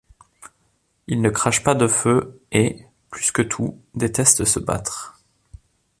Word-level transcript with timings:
Il 1.05 1.21
ne 1.21 1.29
crache 1.29 1.61
pas 1.63 1.75
de 1.75 1.85
feu 1.85 2.41
et, 2.51 2.87
plus 3.11 3.31
que 3.31 3.43
tout, 3.43 3.79
déteste 3.93 4.45
se 4.45 4.59
battre. 4.59 5.19